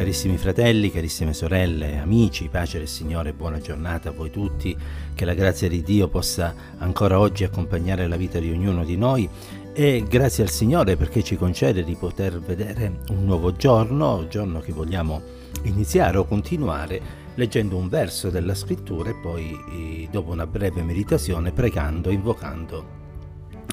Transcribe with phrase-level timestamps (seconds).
[0.00, 4.74] Carissimi fratelli, carissime sorelle, amici, pace del Signore, buona giornata a voi tutti,
[5.14, 9.28] che la grazia di Dio possa ancora oggi accompagnare la vita di ognuno di noi.
[9.74, 14.72] E grazie al Signore perché ci concede di poter vedere un nuovo giorno, giorno che
[14.72, 15.20] vogliamo
[15.64, 17.02] iniziare o continuare
[17.34, 22.99] leggendo un verso della scrittura e poi eh, dopo una breve meditazione pregando, invocando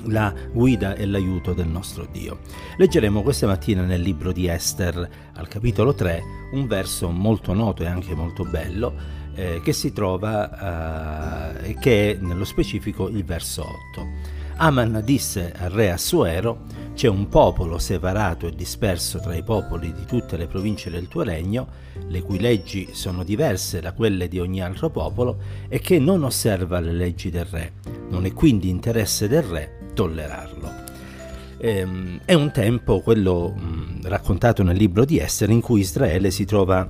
[0.05, 2.39] la guida e l'aiuto del nostro Dio.
[2.77, 7.87] Leggeremo questa mattina nel libro di Esther, al capitolo 3, un verso molto noto e
[7.87, 8.93] anche molto bello,
[9.35, 14.35] eh, che si trova, eh, che è nello specifico il verso 8.
[14.59, 20.05] Aman disse al re Assuero, c'è un popolo separato e disperso tra i popoli di
[20.05, 21.67] tutte le province del tuo regno,
[22.07, 26.79] le cui leggi sono diverse da quelle di ogni altro popolo, e che non osserva
[26.79, 27.73] le leggi del re.
[28.09, 30.71] Non è quindi interesse del re tollerarlo.
[31.57, 33.55] Ehm, è un tempo, quello
[34.03, 36.87] raccontato nel libro di Esther, in cui Israele si trova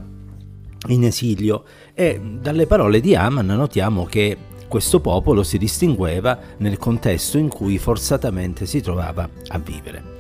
[0.90, 4.38] in esilio e dalle parole di Aman notiamo che
[4.68, 10.17] questo popolo si distingueva nel contesto in cui forzatamente si trovava a vivere.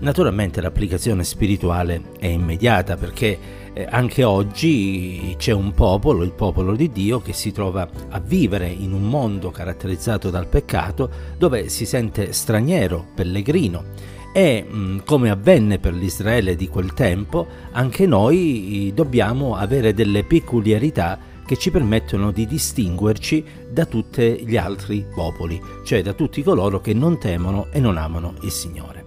[0.00, 3.38] Naturalmente l'applicazione spirituale è immediata perché
[3.74, 8.68] eh, anche oggi c'è un popolo, il popolo di Dio, che si trova a vivere
[8.68, 13.84] in un mondo caratterizzato dal peccato dove si sente straniero, pellegrino.
[14.32, 21.18] E mm, come avvenne per l'Israele di quel tempo, anche noi dobbiamo avere delle peculiarità
[21.44, 26.94] che ci permettono di distinguerci da tutti gli altri popoli, cioè da tutti coloro che
[26.94, 28.99] non temono e non amano il Signore.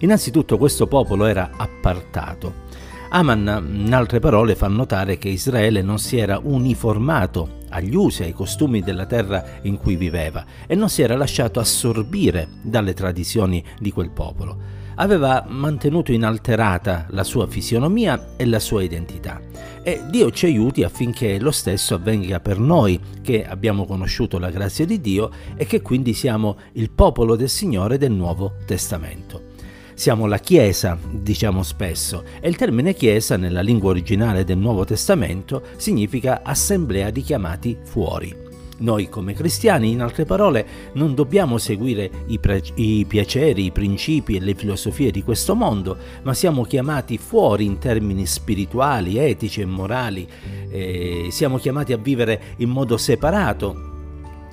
[0.00, 2.64] Innanzitutto questo popolo era appartato.
[3.08, 8.26] Aman, in altre parole, fa notare che Israele non si era uniformato agli usi e
[8.26, 13.62] ai costumi della terra in cui viveva e non si era lasciato assorbire dalle tradizioni
[13.78, 14.74] di quel popolo.
[14.96, 19.40] Aveva mantenuto inalterata la sua fisionomia e la sua identità.
[19.82, 24.84] E Dio ci aiuti affinché lo stesso avvenga per noi che abbiamo conosciuto la grazia
[24.84, 29.54] di Dio e che quindi siamo il popolo del Signore del Nuovo Testamento.
[29.96, 35.62] Siamo la Chiesa, diciamo spesso, e il termine Chiesa nella lingua originale del Nuovo Testamento
[35.76, 38.36] significa assemblea di chiamati fuori.
[38.80, 44.36] Noi come cristiani, in altre parole, non dobbiamo seguire i, pre- i, piaceri, i principi
[44.36, 49.64] e le filosofie di questo mondo, ma siamo chiamati fuori in termini spirituali, etici e
[49.64, 50.28] morali.
[50.68, 53.85] Eh, siamo chiamati a vivere in modo separato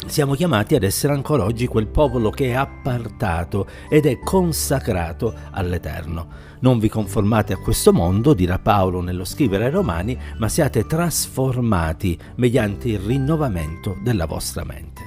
[0.07, 6.27] siamo chiamati ad essere ancora oggi quel popolo che è appartato ed è consacrato all'Eterno.
[6.59, 12.17] Non vi conformate a questo mondo, dirà Paolo nello scrivere ai Romani, ma siate trasformati
[12.35, 15.01] mediante il rinnovamento della vostra mente.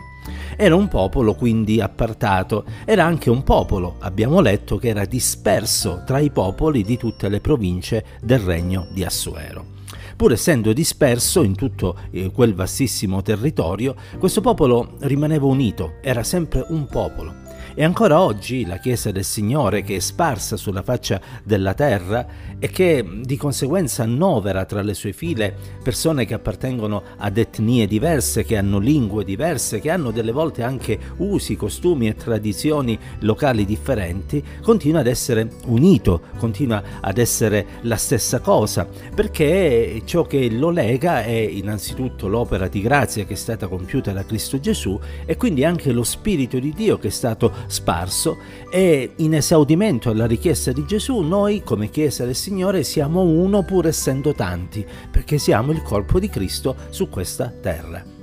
[0.56, 6.18] Era un popolo quindi appartato, era anche un popolo, abbiamo letto, che era disperso tra
[6.18, 9.75] i popoli di tutte le province del regno di Assuero.
[10.16, 16.64] Pur essendo disperso in tutto eh, quel vastissimo territorio, questo popolo rimaneva unito, era sempre
[16.70, 17.45] un popolo.
[17.78, 22.26] E ancora oggi la Chiesa del Signore, che è sparsa sulla faccia della terra
[22.58, 28.44] e che di conseguenza annovera tra le sue file persone che appartengono ad etnie diverse,
[28.44, 34.42] che hanno lingue diverse, che hanno delle volte anche usi, costumi e tradizioni locali differenti,
[34.62, 41.24] continua ad essere unito, continua ad essere la stessa cosa, perché ciò che lo lega
[41.24, 45.92] è innanzitutto l'opera di grazia che è stata compiuta da Cristo Gesù e quindi anche
[45.92, 48.38] lo Spirito di Dio che è stato sparso
[48.70, 53.86] e in esaudimento alla richiesta di Gesù noi come Chiesa del Signore siamo uno pur
[53.86, 58.14] essendo tanti, perché siamo il corpo di Cristo su questa terra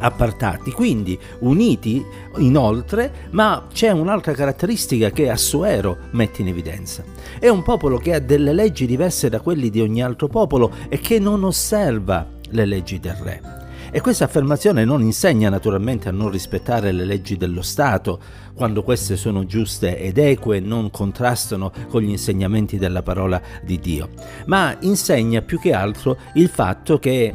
[0.00, 2.04] appartati, quindi uniti
[2.38, 7.04] inoltre, ma c'è un'altra caratteristica che Assuero mette in evidenza.
[7.38, 10.98] È un popolo che ha delle leggi diverse da quelli di ogni altro popolo e
[10.98, 13.59] che non osserva le leggi del re.
[13.92, 18.20] E questa affermazione non insegna naturalmente a non rispettare le leggi dello Stato,
[18.54, 23.78] quando queste sono giuste ed eque e non contrastano con gli insegnamenti della parola di
[23.80, 24.10] Dio,
[24.46, 27.34] ma insegna più che altro il fatto che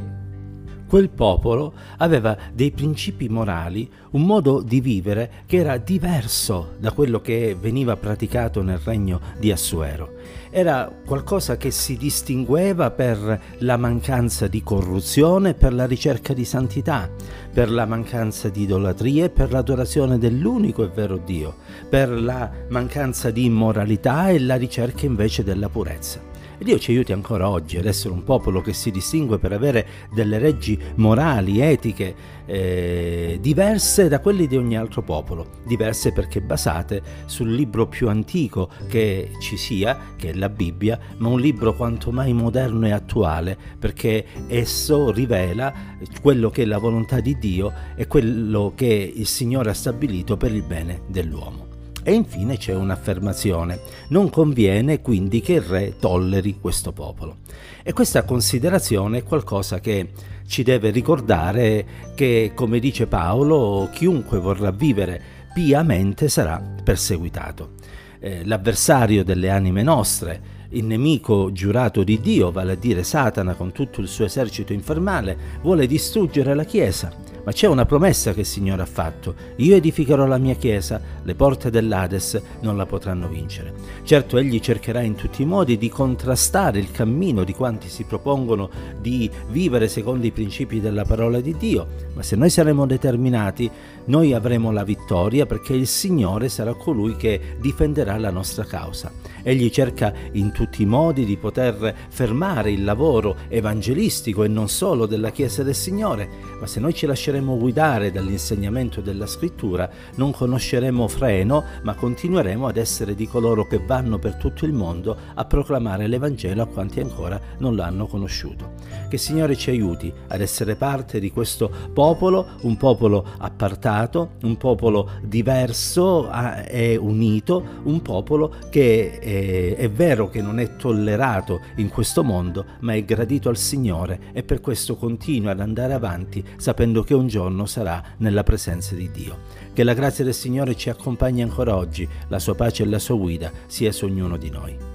[0.87, 7.21] quel popolo aveva dei principi morali, un modo di vivere che era diverso da quello
[7.21, 10.13] che veniva praticato nel regno di Assuero.
[10.49, 17.09] Era qualcosa che si distingueva per la mancanza di corruzione, per la ricerca di santità,
[17.51, 21.55] per la mancanza di idolatrie, per l'adorazione dell'unico e vero Dio,
[21.89, 26.34] per la mancanza di immoralità e la ricerca invece della purezza.
[26.57, 29.87] E Dio ci aiuti ancora oggi ad essere un popolo che si distingue per avere
[30.13, 32.15] delle leggi morali, etiche
[32.45, 38.69] eh, diverse da quelle di ogni altro popolo, diverse perché basate sul libro più antico
[38.87, 43.57] che ci sia, che è la Bibbia, ma un libro quanto mai moderno e attuale
[43.77, 45.73] perché esso rivela
[46.21, 50.53] quello che è la volontà di Dio e quello che il Signore ha stabilito per
[50.53, 51.64] il bene dell'uomo.
[52.07, 53.79] E infine c'è un'affermazione.
[54.09, 57.37] Non conviene quindi che il re tolleri questo popolo.
[57.81, 60.09] E questa considerazione è qualcosa che
[60.45, 65.19] ci deve ricordare che, come dice Paolo, chiunque vorrà vivere
[65.51, 67.71] piamente sarà perseguitato.
[68.19, 73.71] Eh, l'avversario delle anime nostre, il nemico giurato di Dio, vale a dire Satana con
[73.71, 78.45] tutto il suo esercito infernale, vuole distruggere la Chiesa ma c'è una promessa che il
[78.45, 79.36] Signore ha fatto.
[79.57, 83.74] Io edificherò la mia chiesa, le porte dell'Ades non la potranno vincere.
[84.03, 88.69] Certo, egli cercherà in tutti i modi di contrastare il cammino di quanti si propongono
[89.00, 93.69] di vivere secondo i principi della parola di Dio, ma se noi saremo determinati,
[94.06, 99.12] noi avremo la vittoria perché il Signore sarà colui che difenderà la nostra causa.
[99.44, 105.06] Egli cerca in tutti i modi di poter fermare il lavoro evangelistico e non solo
[105.06, 106.27] della Chiesa del Signore,
[106.59, 112.77] ma se noi ci lasceremo guidare dall'insegnamento della Scrittura, non conosceremo freno, ma continueremo ad
[112.77, 117.39] essere di coloro che vanno per tutto il mondo a proclamare l'Evangelo a quanti ancora
[117.59, 118.73] non l'hanno conosciuto.
[119.07, 124.57] Che il Signore ci aiuti ad essere parte di questo popolo, un popolo appartato, un
[124.57, 126.29] popolo diverso
[126.67, 132.23] e unito, un popolo che è è, è vero che non è tollerato in questo
[132.23, 137.13] mondo, ma è gradito al Signore e per questo continua ad andare avanti sapendo che
[137.25, 139.39] un giorno sarà nella presenza di Dio.
[139.74, 143.16] Che la grazia del Signore ci accompagni ancora oggi, la sua pace e la sua
[143.16, 144.94] guida sia su ognuno di noi.